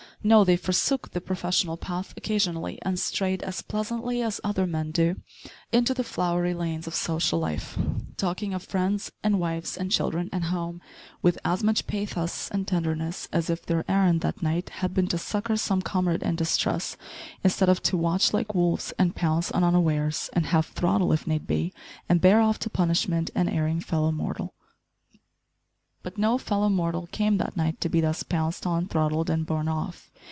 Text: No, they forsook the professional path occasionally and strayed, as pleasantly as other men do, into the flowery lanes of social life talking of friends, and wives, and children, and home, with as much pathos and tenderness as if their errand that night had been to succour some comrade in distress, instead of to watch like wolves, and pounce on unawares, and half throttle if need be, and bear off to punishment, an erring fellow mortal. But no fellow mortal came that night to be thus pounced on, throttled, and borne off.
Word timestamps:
No, 0.23 0.43
they 0.43 0.55
forsook 0.55 1.09
the 1.13 1.19
professional 1.19 1.77
path 1.77 2.13
occasionally 2.15 2.77
and 2.83 2.99
strayed, 2.99 3.41
as 3.41 3.63
pleasantly 3.63 4.21
as 4.21 4.39
other 4.43 4.67
men 4.67 4.91
do, 4.91 5.15
into 5.71 5.95
the 5.95 6.03
flowery 6.03 6.53
lanes 6.53 6.85
of 6.85 6.93
social 6.93 7.39
life 7.39 7.75
talking 8.17 8.53
of 8.53 8.61
friends, 8.61 9.11
and 9.23 9.39
wives, 9.39 9.75
and 9.77 9.91
children, 9.91 10.29
and 10.31 10.43
home, 10.43 10.79
with 11.23 11.39
as 11.43 11.63
much 11.63 11.87
pathos 11.87 12.51
and 12.51 12.67
tenderness 12.67 13.27
as 13.33 13.49
if 13.49 13.65
their 13.65 13.83
errand 13.89 14.21
that 14.21 14.43
night 14.43 14.69
had 14.85 14.93
been 14.93 15.07
to 15.07 15.17
succour 15.17 15.57
some 15.57 15.81
comrade 15.81 16.21
in 16.21 16.35
distress, 16.35 16.97
instead 17.43 17.67
of 17.67 17.81
to 17.81 17.97
watch 17.97 18.31
like 18.31 18.53
wolves, 18.53 18.93
and 18.99 19.15
pounce 19.15 19.49
on 19.53 19.63
unawares, 19.63 20.29
and 20.33 20.45
half 20.45 20.71
throttle 20.73 21.11
if 21.11 21.25
need 21.25 21.47
be, 21.47 21.73
and 22.07 22.21
bear 22.21 22.39
off 22.41 22.59
to 22.59 22.69
punishment, 22.69 23.31
an 23.33 23.49
erring 23.49 23.79
fellow 23.79 24.11
mortal. 24.11 24.53
But 26.03 26.17
no 26.17 26.39
fellow 26.39 26.67
mortal 26.69 27.07
came 27.11 27.37
that 27.37 27.55
night 27.57 27.79
to 27.81 27.89
be 27.89 28.01
thus 28.01 28.23
pounced 28.23 28.65
on, 28.65 28.87
throttled, 28.87 29.29
and 29.29 29.45
borne 29.45 29.67
off. 29.67 30.07